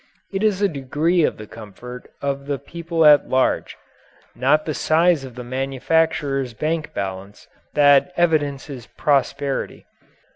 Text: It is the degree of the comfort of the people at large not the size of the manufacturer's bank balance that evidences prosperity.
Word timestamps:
It 0.33 0.41
is 0.43 0.57
the 0.61 0.67
degree 0.67 1.21
of 1.23 1.37
the 1.37 1.45
comfort 1.45 2.09
of 2.23 2.47
the 2.47 2.57
people 2.57 3.05
at 3.05 3.29
large 3.29 3.77
not 4.33 4.65
the 4.65 4.73
size 4.73 5.23
of 5.23 5.35
the 5.35 5.43
manufacturer's 5.43 6.55
bank 6.55 6.91
balance 6.95 7.47
that 7.75 8.11
evidences 8.17 8.87
prosperity. 8.97 9.85